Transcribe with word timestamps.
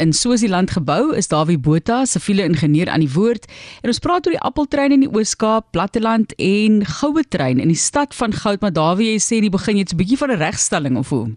In 0.00 0.12
Swaziland 0.12 0.70
gebou 0.70 1.12
is 1.12 1.28
Dawie 1.28 1.58
Botha, 1.58 2.06
siviele 2.08 2.46
ingenieur 2.48 2.88
aan 2.88 3.02
die 3.04 3.12
woord. 3.12 3.44
En 3.84 3.90
ons 3.92 3.98
praat 4.00 4.24
oor 4.24 4.32
die 4.32 4.40
appeltrein 4.48 4.94
in 4.96 5.02
die 5.04 5.10
Oos-Kaap, 5.12 5.66
Platteland 5.76 6.32
en 6.40 6.78
goue 6.88 7.20
trein 7.28 7.60
in 7.60 7.68
die 7.68 7.76
stad 7.76 8.16
van 8.16 8.32
Goud. 8.32 8.62
Maar 8.64 8.72
Dawie, 8.72 9.10
jy 9.10 9.18
sê 9.20 9.42
die 9.44 9.52
begin 9.52 9.76
jy's 9.76 9.92
'n 9.92 10.00
bietjie 10.00 10.16
van 10.16 10.32
'n 10.32 10.40
regstelling 10.40 10.96
of 10.96 11.10
hoe? 11.12 11.36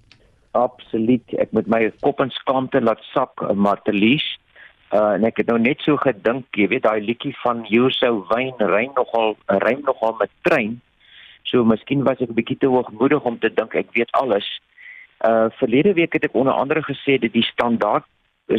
Absoluut. 0.56 1.28
Ek 1.44 1.52
moet 1.52 1.68
my 1.68 1.92
kop 2.00 2.22
en 2.22 2.32
skaamte 2.32 2.80
laat 2.80 3.04
sak, 3.12 3.44
Martelies. 3.54 4.24
Uh 4.94 5.20
en 5.20 5.26
ek 5.26 5.38
het 5.38 5.48
nou 5.48 5.60
net 5.60 5.82
so 5.82 5.98
gedink, 5.98 6.46
jy 6.56 6.68
weet 6.68 6.84
daai 6.84 7.02
liedjie 7.02 7.36
van 7.44 7.66
Josou 7.68 8.24
Wyn 8.30 8.56
rein 8.60 8.92
nogal, 8.96 9.36
rein 9.48 9.82
nogal 9.84 10.16
met 10.20 10.32
trein. 10.42 10.80
So 11.44 11.66
miskien 11.66 12.04
was 12.04 12.22
ek 12.22 12.30
'n 12.30 12.40
bietjie 12.40 12.58
te 12.58 12.68
hoogmoedig 12.68 13.24
om 13.26 13.40
te 13.40 13.50
dink 13.50 13.76
ek 13.76 13.92
weet 13.92 14.12
alles. 14.12 14.48
Uh 15.20 15.50
verlede 15.60 15.94
week 15.94 16.14
het 16.14 16.24
ek 16.24 16.36
onder 16.36 16.54
andere 16.54 16.82
gesê 16.82 17.20
dat 17.20 17.34
die 17.34 17.44
standaard 17.44 18.06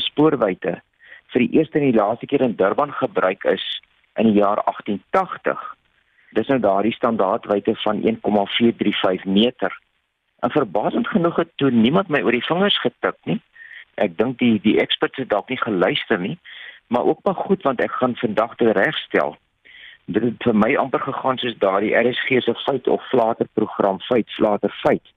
spoorwyte 0.00 0.80
vir 1.32 1.44
die 1.44 1.58
eerste 1.58 1.78
en 1.78 1.88
die 1.90 1.98
laaste 1.98 2.26
keer 2.26 2.42
in 2.46 2.56
Durban 2.56 2.92
gebruik 2.92 3.44
is 3.44 3.64
in 4.20 4.30
die 4.30 4.38
jaar 4.38 4.62
1880. 4.64 5.62
Dis 6.38 6.50
nou 6.50 6.58
daardie 6.60 6.94
standaardwyte 6.94 7.74
van 7.82 8.02
1,435 8.02 9.24
meter. 9.24 9.78
En 10.40 10.50
verbasend 10.50 11.08
genoeg 11.08 11.36
het 11.36 11.50
toe 11.56 11.70
niemand 11.70 12.08
my 12.08 12.22
oor 12.22 12.34
die 12.34 12.46
vingers 12.46 12.80
getik 12.80 13.18
nie. 13.24 13.40
Ek 13.94 14.18
dink 14.18 14.38
die 14.38 14.58
die 14.62 14.78
eksperts 14.82 15.22
het 15.22 15.30
dalk 15.30 15.48
nie 15.48 15.60
geluister 15.60 16.18
nie, 16.18 16.38
maar 16.86 17.04
ook 17.04 17.22
maar 17.24 17.38
goed 17.46 17.62
want 17.62 17.80
ek 17.80 17.94
gaan 18.00 18.16
vandag 18.18 18.56
dit 18.58 18.76
regstel 18.76 19.36
dit 20.04 20.22
het 20.22 20.44
vir 20.44 20.56
my 20.56 20.74
amper 20.76 21.00
gegaan 21.00 21.38
soos 21.40 21.56
daardie 21.58 21.94
RSG 21.96 22.42
se 22.44 22.54
feit 22.64 22.88
of 22.88 23.04
flater 23.08 23.48
program 23.52 24.00
feit 24.04 24.30
flater 24.36 24.72
feit. 24.82 25.12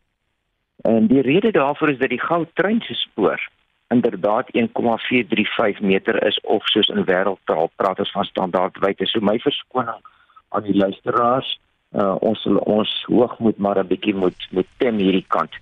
En 0.87 1.07
die 1.07 1.21
rede 1.21 1.51
daarvoor 1.51 1.89
is 1.89 1.97
dat 1.97 2.09
die 2.09 2.21
goudtrein 2.21 2.81
se 2.81 2.93
spoor 2.93 3.41
inderdaad 3.87 4.49
1,435 4.49 5.81
meter 5.81 6.23
is 6.23 6.39
of 6.39 6.67
soos 6.67 6.87
in 6.87 7.05
wêreldtaal 7.05 7.69
praat 7.75 7.99
ons 7.99 8.11
van 8.11 8.25
standaardwyte. 8.25 9.05
So 9.05 9.19
my 9.19 9.39
verskoning 9.39 10.01
aan 10.49 10.63
die 10.63 10.75
luisteraars, 10.75 11.59
uh, 11.91 12.15
ons 12.19 12.41
sal 12.41 12.57
ons 12.57 12.91
hoogmoed 13.07 13.57
maar 13.57 13.79
'n 13.79 13.87
bietjie 13.87 14.15
moet 14.15 14.47
moet 14.51 14.67
tem 14.77 14.97
hierdie 14.97 15.25
kant. 15.27 15.53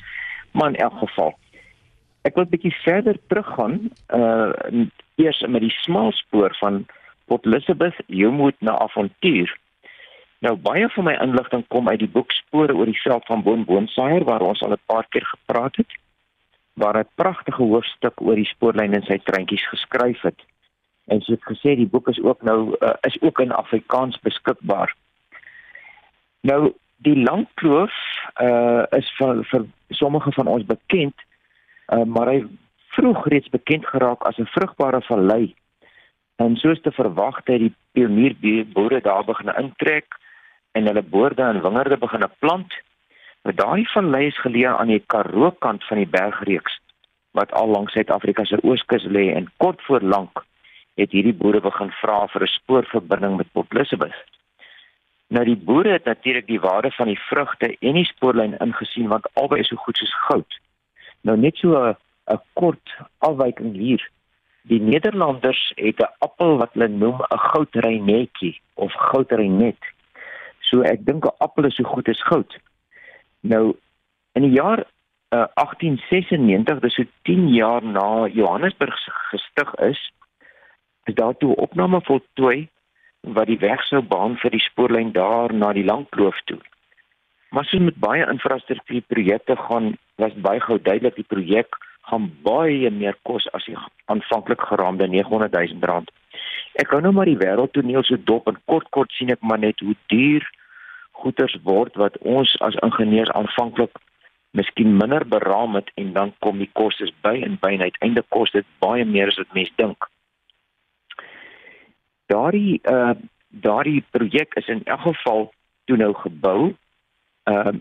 Maar 0.52 0.68
in 0.68 0.76
elk 0.76 0.98
geval 0.98 1.36
ek 2.22 2.36
wil 2.36 2.46
bietjie 2.46 2.76
verder 2.84 3.18
teruggaan 3.28 3.92
uh 4.10 4.52
eers 5.16 5.46
met 5.48 5.62
die 5.62 5.76
smaalspoor 5.82 6.56
van 6.60 6.86
Port 7.26 7.46
Elizabeth, 7.46 7.96
jy 8.08 8.28
moet 8.30 8.56
na 8.60 8.78
avontuur. 8.78 9.58
Nou 10.40 10.56
baie 10.56 10.90
van 10.90 11.04
my 11.04 11.14
inligting 11.24 11.64
kom 11.68 11.90
uit 11.90 12.00
die 12.00 12.12
boek 12.12 12.32
Spore 12.32 12.76
oor 12.76 12.86
die 12.86 13.02
veld 13.02 13.26
van 13.26 13.44
Boon 13.44 13.64
Boonsaier 13.66 14.24
waar 14.24 14.42
ons 14.42 14.62
al 14.62 14.72
'n 14.72 14.86
paar 14.86 15.06
keer 15.10 15.26
gepraat 15.26 15.76
het. 15.76 15.92
Waar 16.76 17.00
'n 17.00 17.10
pragtige 17.16 17.64
hoofstuk 17.64 18.22
oor 18.22 18.36
die 18.36 18.52
spoorlyn 18.52 18.94
en 18.94 19.04
sy 19.04 19.18
treintjies 19.24 19.68
geskryf 19.68 20.22
het. 20.22 20.40
En 21.08 21.22
soos 21.22 21.44
gesê, 21.44 21.76
die 21.76 21.88
boek 21.88 22.08
is 22.08 22.22
ook 22.22 22.42
nou 22.42 22.76
uh, 22.80 22.94
is 23.02 23.22
ook 23.22 23.40
in 23.40 23.52
Afrikaans 23.52 24.20
beskikbaar. 24.20 24.96
Nou 26.42 26.74
die 26.98 27.18
lang 27.24 27.48
kloof 27.54 27.94
uh 28.42 28.84
is 28.92 29.12
vir 29.18 29.44
vir 29.44 29.66
sommige 29.90 30.32
van 30.32 30.48
ons 30.48 30.66
bekend, 30.66 31.16
uh, 31.94 32.04
maar 32.04 32.28
hy 32.28 32.44
vroeg 32.96 33.28
reeds 33.28 33.50
bekend 33.50 33.86
geraak 33.86 34.24
as 34.24 34.38
'n 34.38 34.52
vrugbare 34.56 35.02
vallei 35.02 35.56
En 36.36 36.56
soos 36.56 36.82
te 36.82 36.92
verwag 36.92 37.40
het 37.44 37.62
die 37.64 37.74
pionierboere 37.96 39.02
daar 39.02 39.24
begin 39.24 39.54
intrek 39.56 40.18
en 40.72 40.88
hulle 40.90 41.04
boorde 41.04 41.42
en 41.42 41.62
wingerde 41.64 41.98
begin 41.98 42.28
plant. 42.40 42.74
Maar 43.46 43.56
daai 43.56 43.86
vallei 43.94 44.26
is 44.28 44.38
geleë 44.42 44.72
aan 44.74 44.90
die 44.90 45.04
Karoo 45.14 45.52
kant 45.62 45.84
van 45.86 46.02
die 46.02 46.10
bergreeks 46.10 46.80
wat 47.38 47.52
al 47.54 47.68
langs 47.70 47.94
Suid-Afrika 47.94 48.46
se 48.50 48.58
ooskus 48.64 49.06
lê 49.06 49.28
en 49.36 49.52
kort 49.62 49.82
voor 49.86 50.02
lank 50.02 50.42
het 50.98 51.12
hierdie 51.14 51.36
boere 51.36 51.62
begin 51.62 51.92
vra 52.02 52.24
vir 52.34 52.42
'n 52.48 52.54
spoorverbinding 52.54 53.38
met 53.38 53.52
Port 53.52 53.76
Elizabeth. 53.76 54.18
Nou 55.28 55.46
die 55.46 55.62
boere 55.68 55.92
het 55.92 56.06
natuurlik 56.06 56.48
die 56.48 56.60
waarde 56.60 56.92
van 56.92 57.08
die 57.08 57.20
vrugte 57.20 57.78
en 57.80 57.94
die 57.94 58.06
spoorlyn 58.06 58.58
ingesien 58.58 59.08
want 59.08 59.30
albei 59.34 59.60
is 59.60 59.68
so 59.68 59.76
goed 59.76 59.98
soos 59.98 60.16
goud. 60.28 60.60
Nou 61.22 61.38
net 61.38 61.58
so 61.58 61.78
'n 61.78 62.42
kort 62.54 62.98
afwyking 63.20 63.76
hier 63.76 64.10
Die 64.68 64.82
Nederlanders 64.82 65.72
het 65.76 66.00
'n 66.02 66.14
appel 66.18 66.58
wat 66.58 66.74
hulle 66.74 66.88
noem 66.88 67.22
'n 67.22 67.40
goudreinetjie 67.40 68.62
of 68.74 68.94
goudreinet. 68.94 69.82
So 70.60 70.82
ek 70.82 71.06
dink 71.06 71.26
'n 71.26 71.38
appel 71.38 71.66
is 71.66 71.76
so 71.76 71.84
goed 71.84 72.08
as 72.10 72.24
goud. 72.24 72.58
Nou 73.46 73.76
in 74.36 74.48
die 74.48 74.56
jaar 74.56 74.82
uh, 74.84 75.46
1896, 75.54 76.80
dis 76.84 76.98
so 77.00 77.10
10 77.30 77.48
jaar 77.54 77.86
na 77.86 78.28
Johannesburg 78.28 78.96
gestig 79.32 79.74
is, 79.90 80.02
is 81.06 81.18
daar 81.18 81.38
toe 81.38 81.56
opname 81.56 82.02
voltooi 82.04 82.68
wat 83.36 83.50
die 83.50 83.60
weg 83.62 83.82
sou 83.90 84.02
baan 84.02 84.38
vir 84.42 84.54
die 84.54 84.64
spoorlyn 84.66 85.12
daar 85.14 85.54
na 85.54 85.72
die 85.74 85.86
Langkloof 85.86 86.42
toe. 86.50 86.60
Maar 87.54 87.66
so 87.66 87.80
met 87.80 87.98
baie 88.02 88.26
infrastruktuurprojekte 88.30 89.56
gaan 89.56 89.94
was 90.22 90.34
baie 90.48 90.62
gou 90.62 90.78
duidelik 90.82 91.16
die 91.16 91.30
projek 91.30 91.78
gaan 92.10 92.28
baie 92.46 92.90
meer 92.92 93.18
kos 93.26 93.48
as 93.58 93.66
die 93.70 93.78
aanvanklik 94.12 94.62
geraamde 94.62 95.08
900 95.08 95.54
000 95.54 95.90
rand. 95.90 96.12
Ek 96.82 96.90
kan 96.92 97.06
nou 97.06 97.14
maar 97.16 97.30
die 97.30 97.40
wêreldtoneel 97.40 98.04
so 98.06 98.18
dop 98.30 98.50
en 98.52 98.60
kort 98.70 98.90
kort 98.94 99.14
sien 99.18 99.34
ek 99.34 99.42
maar 99.42 99.62
net 99.62 99.82
hoe 99.82 99.96
duur 100.12 100.46
goederes 101.26 101.58
word 101.66 101.98
wat 102.02 102.18
ons 102.22 102.54
as 102.68 102.78
ingenieurs 102.86 103.34
aanvanklik 103.34 103.98
miskien 104.56 104.94
minder 104.98 105.26
beraam 105.28 105.76
het 105.76 105.90
en 106.02 106.14
dan 106.14 106.34
kom 106.46 106.62
die 106.62 106.70
kostes 106.80 107.12
by 107.26 107.34
en 107.48 107.58
by 107.62 107.74
en 107.76 107.88
uiteindelik 107.88 108.30
kos 108.30 108.54
dit 108.56 108.68
baie 108.84 109.06
meer 109.06 109.32
as 109.34 109.40
wat 109.42 109.58
mense 109.58 109.74
dink. 109.82 110.10
Daardie 112.32 112.80
uh 112.92 113.16
daardie 113.66 114.02
projek 114.12 114.56
is 114.60 114.68
in 114.68 114.82
elk 114.84 115.06
geval 115.06 115.46
toe 115.88 115.98
nou 115.98 116.14
gebou 116.24 116.74
uh 117.52 117.76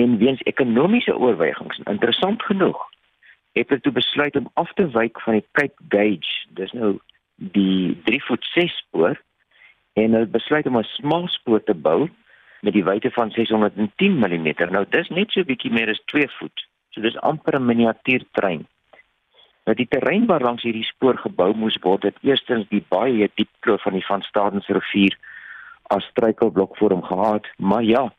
en 0.00 0.18
weens 0.18 0.42
ekonomiese 0.46 1.16
oorwegings 1.18 1.80
interessant 1.90 2.42
genoeg 2.46 2.78
het 3.58 3.68
hulle 3.68 3.82
toe 3.82 3.92
besluit 3.92 4.36
om 4.38 4.50
af 4.54 4.70
te 4.78 4.86
wyk 4.94 5.18
van 5.20 5.40
die 5.40 5.46
Cape 5.58 5.82
Gauge. 5.88 6.46
Dis 6.54 6.72
nou 6.72 6.92
die 7.34 7.98
3 8.06 8.22
voet 8.28 8.46
6 8.54 8.76
spoor 8.84 9.18
en 9.98 10.14
hulle 10.14 10.30
besluit 10.30 10.66
om 10.66 10.78
'n 10.78 10.92
smal 10.94 11.28
spoor 11.28 11.62
te 11.64 11.74
bou 11.74 12.08
met 12.60 12.72
die 12.72 12.84
wyte 12.84 13.10
van 13.10 13.30
610 13.30 14.18
mm. 14.18 14.52
Nou 14.70 14.84
dis 14.88 15.08
net 15.08 15.30
so 15.30 15.44
bietjie 15.44 15.72
meer 15.72 15.90
as 15.90 16.02
2 16.12 16.28
voet. 16.38 16.66
So 16.90 17.00
dis 17.00 17.16
amper 17.16 17.58
'n 17.58 17.66
miniatuurtrein. 17.66 18.66
Nou 19.64 19.76
die 19.76 19.88
terrein 19.88 20.26
waar 20.26 20.42
langs 20.42 20.62
hierdie 20.62 20.84
spoor 20.84 21.18
gebou 21.18 21.52
moes 21.54 21.76
word, 21.80 22.02
het 22.02 22.16
eerstens 22.26 22.68
die 22.68 22.84
baie 22.88 23.30
diep 23.34 23.50
kloof 23.60 23.82
van 23.82 23.92
die 23.92 24.06
Van 24.06 24.22
Stadens 24.22 24.66
rivier 24.68 25.16
as 25.82 26.04
struikelblok 26.04 26.76
voor 26.76 26.90
hom 26.90 27.02
gehad, 27.02 27.46
maar 27.56 27.82
ja, 27.82 28.12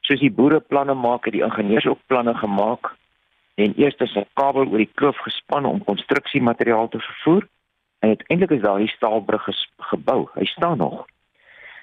soos 0.00 0.20
die 0.20 0.32
boere 0.32 0.60
planne 0.60 0.94
maak, 0.94 1.24
het 1.24 1.34
die 1.34 1.42
ingenieurs 1.42 1.86
ook 1.86 2.00
planne 2.06 2.34
gemaak 2.34 2.94
en 3.54 3.74
eers 3.76 3.96
'n 4.00 4.26
kabel 4.34 4.66
oor 4.66 4.78
die 4.78 4.94
kloof 4.94 5.18
gespan 5.18 5.64
om 5.64 5.84
konstruksiemateriaal 5.84 6.88
te 6.88 6.98
vervoer 6.98 7.48
en 7.98 8.08
uiteindelik 8.08 8.50
is 8.50 8.62
daai 8.62 8.86
staalbrug 8.86 9.48
gebou. 9.76 10.28
Hy 10.34 10.44
staan 10.44 10.78
nog. 10.78 11.06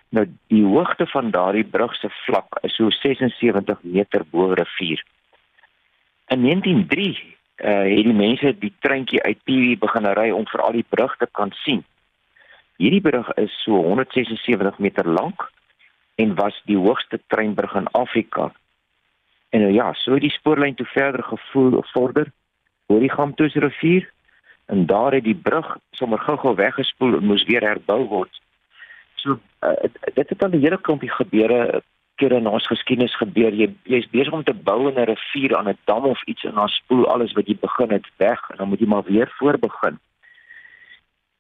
Nou 0.10 0.26
die 0.48 0.64
hoogte 0.64 1.08
van 1.08 1.32
daardie 1.32 1.66
brug 1.66 1.96
se 1.96 2.10
vlak 2.26 2.60
is 2.62 2.76
so 2.76 2.90
76 2.90 3.82
meter 3.84 4.26
bo 4.32 4.54
rivier. 4.54 5.04
In 6.28 6.42
1903 6.42 7.08
uh, 7.10 7.70
het 7.96 8.06
die 8.06 8.14
mense 8.14 8.54
die 8.60 8.74
treintjie 8.80 9.24
uit 9.24 9.44
PV 9.44 9.78
begin 9.80 10.12
ry 10.18 10.30
om 10.32 10.46
vir 10.52 10.62
al 10.62 10.78
die 10.78 10.88
brug 10.90 11.18
te 11.18 11.28
kan 11.32 11.52
sien. 11.64 11.84
Hierdie 12.78 13.02
brug 13.02 13.32
is 13.40 13.54
so 13.64 13.80
176 13.82 14.78
meter 14.78 15.08
lank 15.08 15.50
en 16.16 16.36
was 16.36 16.62
die 16.66 16.78
hoogste 16.78 17.20
treinbrug 17.28 17.76
in 17.76 17.92
Afrika 17.92 18.52
En 19.56 19.62
nou 19.62 19.74
ja, 19.74 19.94
so 19.94 20.18
die 20.20 20.34
spoorlyn 20.36 20.76
toe 20.76 20.86
verder 20.86 21.24
gevoer 21.24 21.78
of 21.78 21.92
vorder 21.92 22.32
oor 22.92 23.00
die 23.00 23.12
Gamtoos 23.12 23.54
rivier 23.64 24.10
en 24.66 24.86
daar 24.86 25.16
het 25.16 25.24
die 25.24 25.38
brug 25.48 25.78
sommer 25.96 26.20
gou-gou 26.20 26.56
weggespoel 26.56 27.16
en 27.20 27.30
moes 27.30 27.46
weer 27.48 27.64
herbou 27.64 28.02
word. 28.12 28.42
So 29.26 29.40
uh, 29.66 29.90
dit 30.14 30.30
het 30.30 30.44
al 30.44 30.50
'n 30.50 30.62
hele 30.62 30.82
klompie 30.82 31.10
gebeure 31.10 31.82
kere 32.16 32.36
in 32.36 32.48
ons 32.48 32.68
geskiedenis 32.68 33.16
gebeur. 33.18 33.54
Jy 33.54 33.74
jy's 33.84 34.10
besig 34.10 34.34
om 34.34 34.44
te 34.44 34.54
bou 34.54 34.88
in 34.90 35.00
'n 35.00 35.10
rivier 35.10 35.58
aan 35.58 35.70
'n 35.70 35.78
dam 35.86 36.06
of 36.06 36.22
iets 36.24 36.44
en 36.44 36.54
dan 36.54 36.70
spoel 36.70 37.08
alles 37.08 37.34
wat 37.34 37.48
jy 37.48 37.58
begin 37.60 37.92
het 37.92 38.08
weg 38.18 38.50
en 38.50 38.58
dan 38.58 38.68
moet 38.70 38.80
jy 38.80 38.88
maar 38.88 39.04
weer 39.04 39.34
voor 39.38 39.58
begin. 39.60 40.00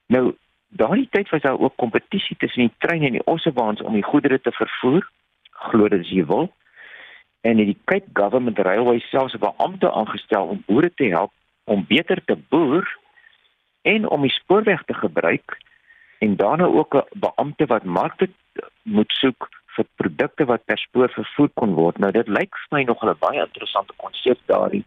Nou 0.08 0.36
daardie 0.68 1.08
tyd 1.12 1.30
was 1.30 1.42
daar 1.42 1.60
ook 1.60 1.76
kompetisie 1.76 2.38
tussen 2.38 2.62
die 2.62 2.74
treine 2.78 3.06
en 3.06 3.12
die 3.12 3.26
ossebaans 3.26 3.82
om 3.82 3.94
die 3.94 4.04
goedere 4.04 4.42
te 4.42 4.52
vervoer. 4.52 5.10
Glo 5.52 5.88
dit 5.88 6.00
as 6.00 6.10
jy 6.10 6.26
wil 6.26 6.52
en 7.42 7.58
die 7.58 7.78
Cape 7.86 8.10
Government 8.14 8.60
Railway 8.60 9.00
selfs 9.00 9.34
'n 9.34 9.40
beampte 9.40 9.92
aangestel 9.92 10.46
om 10.48 10.64
boere 10.66 10.94
te 10.94 11.06
help 11.06 11.32
om 11.64 11.86
beter 11.88 12.24
te 12.26 12.38
boer 12.50 12.98
en 13.82 14.10
om 14.10 14.22
die 14.22 14.32
spoorweg 14.32 14.84
te 14.84 14.94
gebruik 14.94 15.58
en 16.20 16.36
daarna 16.36 16.66
ook 16.66 16.96
'n 16.96 17.20
beampte 17.20 17.66
wat 17.66 17.84
markte 17.84 18.30
moet 18.84 19.12
soek 19.12 19.50
vir 19.76 19.86
produkte 19.96 20.46
wat 20.46 20.66
per 20.66 20.78
spoor 20.78 21.10
vervoer 21.10 21.50
kon 21.54 21.74
word. 21.74 21.98
Nou 21.98 22.12
dit 22.12 22.28
lyk 22.28 22.56
vir 22.56 22.78
my 22.78 22.84
nog 22.84 23.04
'n 23.04 23.18
baie 23.20 23.42
interessante 23.44 23.94
konsep 23.98 24.40
daarin. 24.46 24.86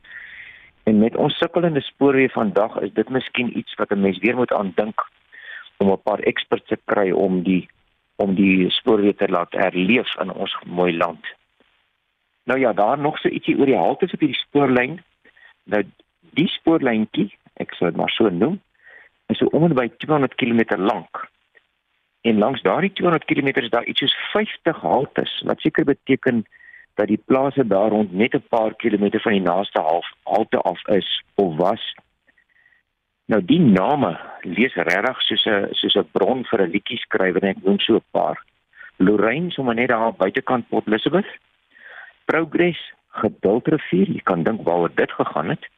En 0.84 0.98
met 0.98 1.16
ons 1.16 1.38
sukkelende 1.38 1.80
spoorweë 1.80 2.30
vandag 2.32 2.80
is 2.80 2.92
dit 2.92 3.08
miskien 3.08 3.58
iets 3.58 3.74
wat 3.74 3.90
'n 3.90 4.00
mens 4.00 4.18
weer 4.18 4.36
moet 4.36 4.52
aandink 4.52 5.06
om 5.76 5.90
'n 5.90 6.02
paar 6.02 6.20
eksperts 6.20 6.66
te 6.66 6.78
kry 6.84 7.10
om 7.10 7.42
die 7.42 7.68
om 8.16 8.34
die 8.34 8.70
spoorweë 8.70 9.14
te 9.16 9.28
laat 9.28 9.52
herleef 9.52 10.16
in 10.20 10.32
ons 10.32 10.56
mooi 10.66 10.96
land. 10.96 11.26
Nou 12.44 12.60
ja, 12.60 12.72
daar 12.72 12.98
nog 12.98 13.18
so 13.18 13.28
ietsie 13.28 13.58
oor 13.58 13.66
die 13.66 13.76
haltes 13.76 14.12
op 14.12 14.20
hierdie 14.20 14.38
spoorlyn. 14.38 15.02
Nou 15.64 15.82
die 16.30 16.48
spoorlyntjie, 16.48 17.28
ek 17.54 17.74
sou 17.74 17.90
dit 17.90 17.98
maar 17.98 18.10
so 18.10 18.28
noem, 18.28 18.60
is 19.28 19.38
so 19.38 19.46
om 19.52 19.64
en 19.64 19.74
by 19.74 19.88
200 19.96 20.34
km 20.34 20.76
lank. 20.76 21.28
En 22.20 22.38
langs 22.38 22.62
daardie 22.62 22.92
200 22.92 23.24
km 23.24 23.60
is 23.62 23.70
daar 23.70 23.84
iets 23.84 24.00
soos 24.00 24.16
50 24.32 24.80
haltes, 24.80 25.42
wat 25.46 25.60
seker 25.60 25.84
beteken 25.84 26.44
dat 26.98 27.06
die 27.06 27.22
plase 27.24 27.66
daar 27.66 27.90
rond 27.94 28.12
net 28.12 28.34
'n 28.34 28.48
paar 28.48 28.74
kilometer 28.74 29.20
van 29.20 29.32
die 29.32 29.46
naaste 29.50 29.80
half 29.80 30.06
halte 30.22 30.58
af 30.58 30.86
is 30.86 31.22
of 31.34 31.56
was. 31.56 31.94
Nou 33.24 33.44
die 33.44 33.60
name 33.60 34.18
lees 34.40 34.74
regtig 34.74 35.22
soos 35.22 35.44
'n 35.46 35.68
soos 35.70 35.96
'n 35.96 36.08
bron 36.12 36.44
vir 36.44 36.60
'n 36.62 36.70
liedjie 36.70 36.98
skrywer 36.98 37.42
en 37.42 37.48
ek 37.48 37.62
noem 37.62 37.78
so 37.78 37.94
'n 37.94 38.04
paar. 38.10 38.38
Lorraine 38.96 39.50
sommer 39.50 39.74
net 39.74 39.88
daar 39.88 40.12
buitekant 40.12 40.68
Port 40.68 40.86
Elizabeth. 40.86 41.30
Progress, 42.24 42.92
Geduldrivier, 43.08 44.08
jy 44.10 44.20
kan 44.24 44.42
dink 44.42 44.64
waaroor 44.66 44.94
dit 44.94 45.12
gegaan 45.12 45.48
het. 45.48 45.68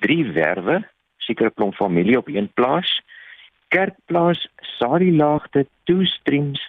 Drie 0.00 0.32
werwe, 0.32 0.88
sekere 1.26 1.50
klomp 1.54 1.74
familie 1.74 2.18
op 2.18 2.28
een 2.28 2.48
plaas. 2.54 2.90
Kerkplaas, 3.74 4.46
Sarilaagte, 4.78 5.66
Two 5.84 6.04
Streams, 6.04 6.62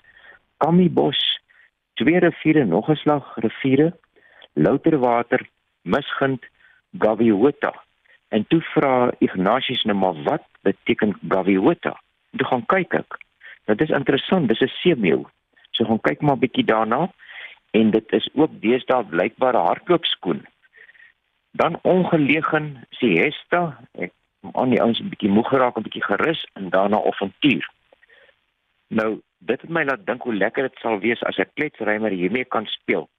Kamibos, 0.58 1.20
twee 1.94 2.20
riviere 2.20 2.66
nog 2.66 2.90
'n 2.90 2.96
slag 2.96 3.36
riviere 3.36 3.94
louterwater 4.54 5.48
misgind 5.82 6.46
gaviota. 7.00 7.74
En 8.28 8.48
toe 8.48 8.62
vra 8.62 9.12
Ignatius 9.18 9.84
nou 9.84 9.98
maar 9.98 10.24
wat 10.24 10.44
beteken 10.62 11.20
gaviota? 11.30 12.02
Toe 12.38 12.48
gaan 12.48 12.66
kyk 12.66 12.94
ek. 12.94 13.18
Dit 13.66 13.82
is 13.82 13.90
interessant 13.90 14.48
dis 14.48 14.62
'n 14.62 14.74
seemeeu 14.82 15.26
so 15.72 15.86
gaan 15.86 16.02
kyk 16.02 16.22
maar 16.22 16.38
bietjie 16.38 16.66
daarna. 16.66 17.12
En 17.72 17.92
dit 17.92 18.12
is 18.12 18.30
ook 18.34 18.62
deesdae 18.62 19.06
blykbaar 19.06 19.56
hardloopskoen 19.56 20.46
dan 21.58 21.80
ongelegen 21.82 22.86
siesta 22.90 23.62
ek 23.98 24.14
aan 24.54 24.70
die 24.70 24.82
ouens 24.82 25.00
'n 25.00 25.10
bietjie 25.10 25.30
moeg 25.30 25.50
geraak 25.50 25.78
'n 25.78 25.84
bietjie 25.84 26.04
gerus 26.04 26.48
en 26.54 26.70
daarna 26.70 26.98
avontuur 27.04 27.66
nou 28.88 29.22
dit 29.38 29.62
het 29.62 29.70
my 29.70 29.84
laat 29.84 30.06
dink 30.06 30.24
hoe 30.24 30.36
lekker 30.36 30.68
dit 30.68 30.80
sal 30.82 31.00
wees 31.00 31.24
as 31.24 31.38
'n 31.38 31.52
kletsrymer 31.54 32.12
hiermee 32.12 32.46
kan 32.46 32.66
speel. 32.66 33.10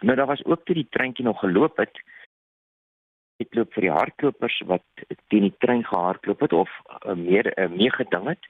Nou 0.00 0.16
daar 0.16 0.26
was 0.26 0.44
ook 0.44 0.64
toe 0.64 0.74
die 0.74 0.88
treintjie 0.90 1.24
nog 1.24 1.38
geloop 1.38 1.76
het. 1.76 2.00
Dit 3.36 3.54
loop 3.54 3.72
vir 3.72 3.82
die 3.82 3.90
hardlopers 3.90 4.62
wat 4.66 4.82
teen 5.26 5.42
die 5.42 5.54
trein 5.58 5.84
gehardloop 5.84 6.40
het 6.40 6.52
of 6.52 6.70
uh, 7.06 7.14
meer 7.14 7.58
uh, 7.58 7.68
meegeding 7.68 8.26
het 8.26 8.48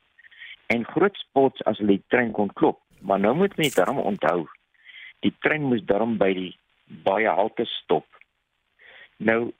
en 0.66 0.84
groot 0.84 1.16
spots 1.16 1.64
as 1.64 1.78
hulle 1.78 1.96
die 1.96 2.04
trein 2.06 2.32
kon 2.32 2.52
klop. 2.52 2.80
Maar 3.00 3.20
nou 3.20 3.34
moet 3.34 3.56
mense 3.56 3.76
daarom 3.76 3.98
onthou, 3.98 4.48
die 5.20 5.34
trein 5.40 5.62
moes 5.62 5.84
daarom 5.84 6.18
by 6.18 6.32
die 6.34 6.58
baie 6.84 7.28
halte 7.28 7.64
stop. 7.64 8.06
Nou 9.16 9.52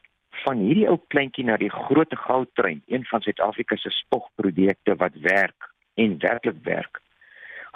van 0.44 0.62
hierdie 0.62 0.86
ou 0.90 0.98
kleintjie 1.12 1.44
na 1.46 1.56
die 1.60 1.70
groot 1.72 2.14
goudtrein, 2.24 2.82
een 2.86 3.04
van 3.10 3.22
Suid-Afrika 3.24 3.76
se 3.76 3.90
spogprodukte 3.94 4.96
wat 5.00 5.16
werk 5.24 5.68
en 5.94 6.18
werklik 6.22 6.62
werk. 6.66 7.00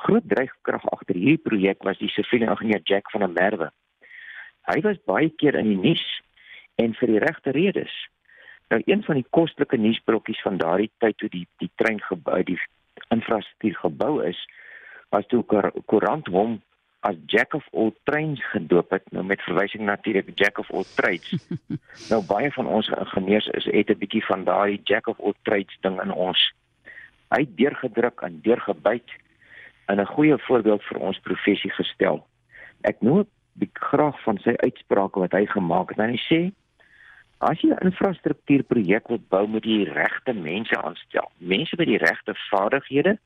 Groot 0.05 0.27
dryfkrag 0.29 0.85
agter 0.95 1.19
hierdie 1.19 1.43
projek 1.43 1.85
was 1.87 1.99
die 2.01 2.11
siviele 2.13 2.51
ingenieur 2.51 2.83
Jack 2.85 3.11
van 3.11 3.27
der 3.27 3.35
Merwe. 3.37 3.71
Hy 4.71 4.81
was 4.87 5.01
baie 5.07 5.31
keer 5.43 5.59
in 5.59 5.73
die 5.73 5.81
nuus 5.81 6.05
en 6.83 6.95
vir 6.99 7.15
die 7.15 7.23
regte 7.23 7.55
redes. 7.55 7.93
Nou 8.73 8.81
een 8.87 9.03
van 9.05 9.19
die 9.21 9.27
kostelike 9.31 9.77
nuusbrokkies 9.77 10.41
van 10.47 10.59
daardie 10.59 10.91
tyd 11.03 11.19
toe 11.21 11.29
die 11.33 11.47
die 11.61 11.71
trein 11.77 12.01
gebou 12.01 12.41
die 12.47 12.59
infrastruktuur 13.13 13.79
gebou 13.83 14.13
is, 14.25 14.39
was 15.13 15.27
toe 15.29 15.43
koerant 15.45 16.31
hom 16.33 16.61
as 17.03 17.17
Jack 17.27 17.55
of 17.55 17.67
all 17.73 17.93
trains 18.05 18.43
gedoop 18.53 18.91
het, 18.91 19.05
nou 19.11 19.25
met 19.25 19.43
verwysing 19.43 19.83
natuurlik 19.85 20.31
Jack 20.35 20.59
of 20.59 20.71
all 20.71 20.85
trades. 20.95 21.35
nou 22.11 22.23
baie 22.27 22.51
van 22.53 22.67
ons 22.67 22.89
ingenieurs 22.89 23.47
is 23.59 23.65
het 23.65 23.91
'n 23.91 23.99
bietjie 23.99 24.25
van 24.25 24.45
daai 24.45 24.81
Jack 24.85 25.07
of 25.07 25.21
all 25.21 25.35
trades 25.43 25.77
ding 25.81 26.01
in 26.03 26.13
ons 26.13 26.53
hy 27.33 27.45
het 27.45 27.57
deurgedruk 27.57 28.21
en 28.27 28.41
deurgebyt 28.45 29.11
in 29.89 30.01
'n 30.01 30.13
goeie 30.15 30.39
voorbeeld 30.39 30.83
vir 30.83 30.99
ons 30.99 31.19
professie 31.19 31.71
gestel. 31.71 32.27
Ek 32.81 33.01
noem 33.01 33.27
graag 33.73 34.23
van 34.23 34.39
sy 34.39 34.55
uitsprake 34.57 35.21
wat 35.21 35.33
hy 35.33 35.47
gemaak 35.47 35.89
het. 35.89 35.99
Hy 35.99 36.21
sê 36.31 36.53
as 37.39 37.61
jy 37.61 37.69
'n 37.71 37.85
infrastruktuurprojek 37.89 39.09
wil 39.09 39.21
bou, 39.29 39.47
moet 39.47 39.65
jy 39.65 39.85
die 39.85 39.93
regte 39.93 40.33
mense 40.33 40.83
aanstel. 40.83 41.31
Mense 41.39 41.75
met 41.79 41.87
die 41.87 41.99
regte 41.99 42.35
vaardighede 42.51 43.19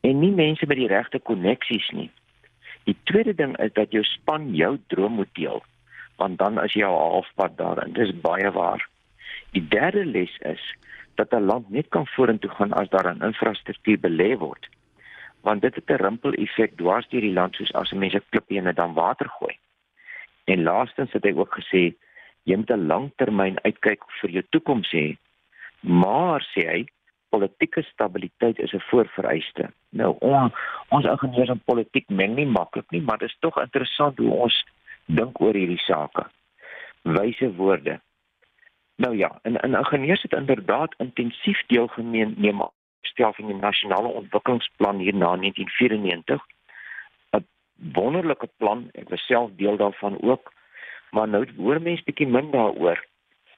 en 0.00 0.20
nie 0.20 0.32
mense 0.32 0.66
met 0.66 0.76
die 0.76 0.88
regte 0.88 1.18
koneksies 1.18 1.90
nie. 1.90 2.10
Die 2.86 2.96
tweede 3.10 3.34
ding 3.34 3.56
is 3.58 3.72
dat 3.74 3.90
jou 3.90 4.02
span 4.06 4.52
jou 4.54 4.76
droom 4.92 5.18
moet 5.18 5.32
deel, 5.34 5.62
want 6.22 6.38
dan 6.38 6.58
as 6.62 6.74
jy 6.78 6.86
al 6.86 6.98
halfpad 6.98 7.56
daarin, 7.58 7.94
dis 7.96 8.12
baie 8.22 8.50
waar. 8.54 8.84
Die 9.56 9.64
derde 9.72 10.04
les 10.04 10.32
is 10.46 10.62
dat 11.18 11.34
'n 11.34 11.48
land 11.50 11.70
net 11.70 11.88
kan 11.88 12.06
vorentoe 12.06 12.50
gaan 12.50 12.72
as 12.72 12.88
daar 12.88 13.10
'n 13.10 13.26
infrastruktuur 13.30 13.98
belê 13.98 14.38
word. 14.38 14.68
Want 15.40 15.62
dit 15.62 15.74
het 15.74 15.90
'n 15.90 16.02
rimpel-effek 16.04 16.76
dwars 16.76 17.08
deur 17.08 17.20
die 17.20 17.32
land 17.32 17.54
soos 17.54 17.72
as 17.72 17.92
mense 17.92 18.22
klippe 18.30 18.54
in 18.54 18.68
'n 18.68 18.74
dam 18.74 18.94
water 18.94 19.28
gooi. 19.28 19.58
En 20.44 20.62
laastens 20.62 21.12
het 21.12 21.24
hy 21.24 21.32
ook 21.34 21.54
gesê 21.58 21.94
jy 22.44 22.56
moet 22.56 22.70
'n 22.70 22.86
langtermyn 22.86 23.58
uitkyk 23.62 24.02
vir 24.20 24.30
jou 24.30 24.44
toekoms 24.50 24.90
hê. 24.92 25.16
Maar 25.80 26.40
sê 26.54 26.62
hy 26.70 26.86
politieke 27.28 27.82
stabiliteit 27.82 28.58
is 28.58 28.72
'n 28.72 28.80
voorvereiste. 28.80 29.70
Nou 29.90 30.16
on, 30.18 30.52
ons 30.88 31.04
ingenieurs 31.04 31.48
en 31.48 31.62
politiek 31.64 32.08
meng 32.08 32.34
nie 32.34 32.46
maklik 32.46 32.90
nie, 32.90 33.02
maar 33.02 33.18
dit 33.18 33.28
is 33.28 33.36
tog 33.40 33.58
interessant 33.60 34.18
hoe 34.18 34.30
ons 34.30 34.64
dink 35.04 35.40
oor 35.40 35.54
hierdie 35.54 35.84
sake. 35.84 36.26
Wyse 37.02 37.54
woorde. 37.54 38.00
Nou 38.96 39.16
ja, 39.16 39.38
en 39.42 39.60
en 39.60 39.74
ingenieurs 39.74 40.22
het 40.22 40.32
inderdaad 40.32 40.94
intensief 40.98 41.62
deelgeneem 41.66 42.62
aan 42.62 42.70
stel 43.00 43.32
van 43.32 43.46
die 43.46 43.56
nasionale 43.56 44.08
ontwikkelingsplan 44.08 44.98
hier 44.98 45.14
na 45.14 45.36
1994. 45.36 46.46
'n 47.30 47.46
Wonderlike 47.92 48.48
plan, 48.56 48.88
ek 48.92 49.08
was 49.08 49.26
self 49.26 49.50
deel 49.56 49.76
daarvan 49.76 50.22
ook. 50.22 50.52
Maar 51.10 51.28
nou 51.28 51.46
hoor 51.56 51.82
mense 51.82 52.04
bietjie 52.04 52.26
min 52.26 52.50
daaroor. 52.50 53.04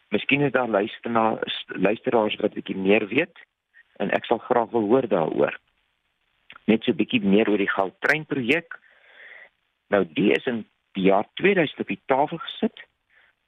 Miskien 0.09 0.41
is 0.41 0.53
daar 0.53 0.69
luister 0.69 1.11
na 1.11 1.38
luisteraars 1.67 2.37
wat 2.37 2.55
bietjie 2.55 2.76
meer 2.76 3.06
weet 3.09 3.38
en 3.99 4.11
ek 4.11 4.25
sal 4.25 4.39
graag 4.39 4.71
wil 4.71 4.87
hoor 4.91 5.09
daaroor. 5.09 5.55
Net 6.67 6.85
so 6.85 6.93
bietjie 6.93 7.21
meer 7.21 7.49
oor 7.50 7.61
die 7.61 7.71
Gautrain 7.71 8.26
projek. 8.26 8.78
Nou 9.88 10.05
die 10.05 10.31
is 10.33 10.47
in 10.47 10.64
die 10.97 11.09
jaar 11.11 11.26
2000 11.40 11.81
op 11.81 11.90
die 11.93 12.02
tafel 12.07 12.38
gesit 12.38 12.87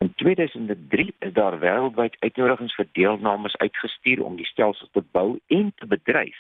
In 0.00 0.14
2003 0.14 1.14
is 1.18 1.32
daar 1.32 1.58
wêreldwyd 1.58 2.16
uitnodigings 2.18 2.74
vir 2.74 2.86
deelnemers 2.96 3.56
uitgestuur 3.56 4.22
om 4.24 4.36
die 4.38 4.46
stelsel 4.48 4.88
te 4.96 5.02
bou 5.12 5.38
en 5.46 5.72
te 5.76 5.86
bedryf. 5.86 6.38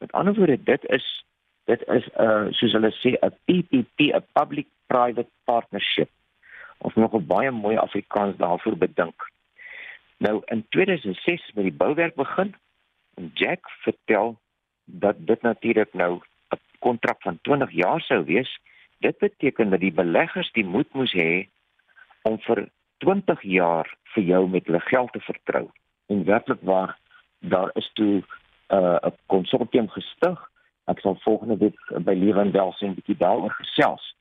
Met 0.00 0.12
ander 0.12 0.34
woorde, 0.34 0.56
dit 0.62 0.86
is 0.96 1.08
dit 1.68 1.82
is 1.96 2.06
'n 2.06 2.22
uh, 2.24 2.46
soos 2.56 2.72
hulle 2.72 2.92
sê 3.02 3.12
'n 3.20 3.36
PPP, 3.44 3.98
'n 4.16 4.24
public 4.32 4.66
private 4.86 5.28
partnership. 5.44 6.10
Ons 6.78 6.94
nog 6.94 7.12
'n 7.12 7.26
baie 7.26 7.50
mooi 7.50 7.76
Afrikaans 7.76 8.36
daarvoor 8.36 8.76
bedink. 8.76 9.28
Nou 10.16 10.42
in 10.44 10.66
2006 10.68 11.50
met 11.54 11.64
die 11.64 11.78
bouwerk 11.82 12.14
begin 12.14 12.54
Jack 13.34 13.70
vertel 13.70 14.38
dat 14.84 15.16
dit 15.18 15.42
natuurlik 15.42 15.92
nou 15.92 16.20
'n 16.48 16.58
kontrak 16.78 17.22
van 17.22 17.38
20 17.42 17.70
jaar 17.70 18.00
sou 18.00 18.24
wees. 18.24 18.60
Dit 18.98 19.18
beteken 19.18 19.70
dat 19.70 19.80
die 19.80 19.92
beleggers 19.92 20.52
die 20.52 20.64
moed 20.64 20.92
moes 20.92 21.12
hê 21.12 21.48
om 22.22 22.38
vir 22.38 22.68
20 22.98 23.42
jaar 23.42 23.96
vir 24.02 24.22
jou 24.22 24.48
met 24.48 24.66
hulle 24.66 24.80
geld 24.80 25.12
te 25.12 25.20
vertrou. 25.20 25.70
En 26.06 26.24
werklik 26.24 26.60
waar 26.60 26.98
daar 27.38 27.70
is 27.74 27.90
toe 27.92 28.22
'n 28.68 28.76
uh, 28.76 29.10
konsortium 29.26 29.88
gestig. 29.88 30.50
Ek 30.84 31.00
sal 31.00 31.16
volgende 31.20 31.56
week 31.56 31.78
by 32.04 32.14
Lewendel 32.14 32.72
sien 32.72 32.90
'n 32.90 32.94
bietjie 32.94 33.16
daaroor 33.16 33.50
gesels. 33.50 34.14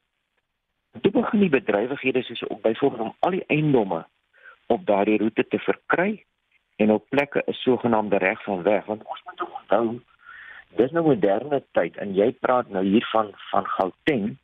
Toe 1.02 1.12
begin 1.12 1.40
die 1.40 1.50
bedrywighede 1.50 2.24
soos 2.24 2.50
ook 2.50 2.62
byvoorbeeld 2.62 3.02
om 3.02 3.16
al 3.20 3.32
die 3.32 3.46
eiendomme 3.48 4.06
op 4.68 4.86
daardie 4.86 5.18
roete 5.18 5.48
te 5.48 5.60
verkry 5.60 6.26
en 6.76 6.92
op 6.92 7.10
plekke 7.10 7.44
'n 7.46 7.52
sogenaamde 7.54 8.18
reg 8.18 8.44
van 8.44 8.64
weg 8.64 8.86
want 8.86 9.04
ons 9.04 9.22
moet 9.24 9.42
onthou 9.42 10.02
dis 10.76 10.92
nou 10.92 11.06
moderne 11.06 11.64
tyd 11.72 11.98
en 11.98 12.14
jy 12.14 12.32
praat 12.32 12.70
nou 12.70 12.86
hier 12.86 13.08
van 13.12 13.32
van 13.52 13.66
Gauteng 13.66 14.38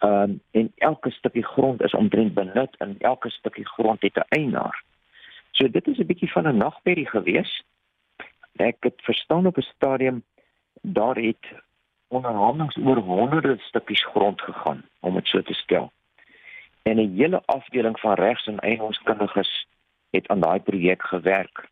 Ehm 0.00 0.12
um, 0.12 0.40
en 0.50 0.72
elke 0.76 1.10
stukkie 1.10 1.44
grond 1.44 1.82
is 1.82 1.94
omtrent 1.94 2.34
benut 2.34 2.76
en 2.76 2.96
elke 2.98 3.30
stukkie 3.30 3.66
grond 3.68 4.00
het 4.02 4.14
'n 4.14 4.24
eienaar. 4.28 4.82
So 5.50 5.70
dit 5.70 5.86
is 5.86 5.98
'n 5.98 6.06
bietjie 6.06 6.32
van 6.32 6.46
'n 6.48 6.56
nagmerrie 6.56 7.08
gewees. 7.08 7.62
Ek 8.56 8.76
het 8.80 8.94
verstaan 9.02 9.46
op 9.46 9.56
'n 9.56 9.72
stadium 9.74 10.22
daar 10.82 11.16
het 11.16 11.46
onderhandelinge 12.08 12.88
oor 12.88 12.96
honderde 12.96 13.56
stukkies 13.58 14.04
grond 14.04 14.40
gegaan 14.40 14.82
om 15.00 15.14
dit 15.14 15.26
so 15.26 15.42
te 15.42 15.54
stel. 15.54 15.92
En 16.82 16.96
'n 16.96 17.16
hele 17.16 17.42
afdeling 17.44 18.00
van 18.00 18.14
regs 18.14 18.46
en 18.46 18.58
eienaarskundiges 18.58 19.66
het 20.10 20.28
aan 20.28 20.40
daai 20.40 20.60
projek 20.60 21.02
gewerk 21.02 21.70